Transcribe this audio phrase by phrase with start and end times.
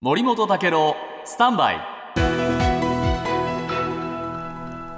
[0.00, 1.80] 森本武郎スタンバイ。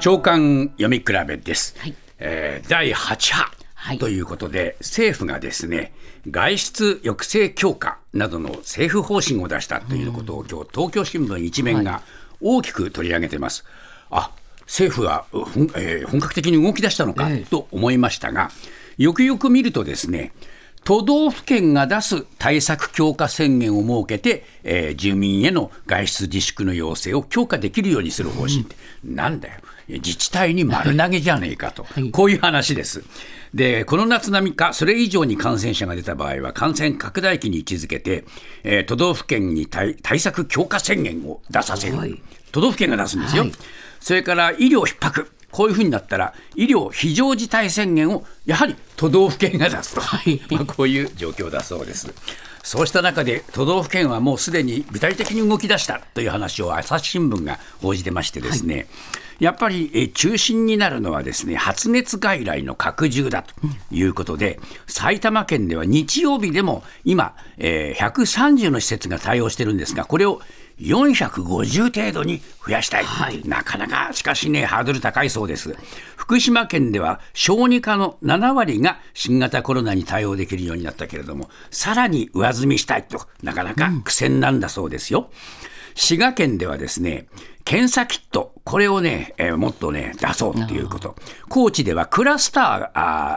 [0.00, 1.94] 長官読み比べです、はい。
[2.18, 3.98] えー第8波、はい。
[3.98, 5.92] ということで政府がですね
[6.28, 12.02] 外出抑制強化などの政府方針を出したということを今日東京新聞一面が
[12.40, 13.64] 大きく取り上げてます、
[14.10, 17.48] あ政府は、うほんえー本格的に動き出したのかええ。
[17.48, 18.50] と思いましたが、
[18.96, 20.32] よくよく見るとですね
[20.88, 28.74] 都道府県が出す対策強化宣言を設けて、えー住民への外出自粛の要請を強化できるようにする方針って、
[29.04, 32.10] なんだよ、自治体に丸投げじゃねえかと、い。
[32.10, 33.04] こういう話です。
[33.52, 38.24] で、この夏並みか、それ以上に感染者が出た場合は、感染拡大期に位置づけて、
[38.64, 42.18] えー都道府県に対対策強化宣言を出させる、はい。
[42.50, 43.42] 都道府県が出すんですよ。
[43.42, 43.52] はい。
[44.00, 45.30] それから医療逼迫。
[45.50, 50.40] こういうふうになったら、医療非常事態宣言をやはり都道府県が出すと、はい。
[50.50, 52.12] まあこういう状況だそうです。
[52.62, 58.88] そうした中で、都道府県はもうすでに具体的に動き出したという話を朝日新聞が報じてましてですね、
[59.38, 63.54] やっぱりえー中心になるのはですね発熱外来の拡充だと
[63.90, 70.42] いうことで、埼玉県では日曜日でも今、えー130の施設が対応してるんですが、これを
[70.80, 75.76] 450程度に増やしたい、はいなかなかしかしね、ハードル高いそうです。
[76.16, 85.30] 福島県では小児科の7割が新型コロナに対応できるようになったけれども、さらに上積みしたいと、なかなか苦戦なんだそうですよ。
[85.94, 87.26] 滋賀県ではですね、
[87.68, 91.16] 検査キット、これをね、えーもっとね、出そうということ。
[91.50, 92.90] 高知ではクラスタ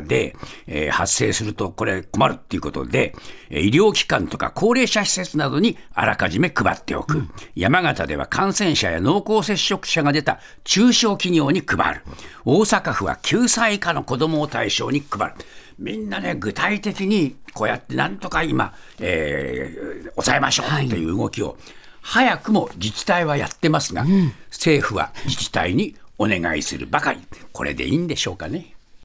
[0.00, 0.34] ーで、
[0.66, 3.14] えー発生するとこれ困るっていうことで、
[3.50, 7.22] 医療機関とか高齢者施設などにあらかじめ配っておく。
[7.54, 12.00] 山形では感染者や濃厚接触者が出た中小企業に配る。
[12.44, 15.34] 大阪府は9歳以下の子供を対象に配る。
[15.78, 21.56] みんなね、具体的にこうやってなんとか今、えー抑えましょうっていう動きを、
[22.08, 24.06] 早くも自治体はやってますが、
[24.52, 27.20] 政府は自治体にお願いするばかり、
[27.52, 28.75] これでいいんでしょうかね。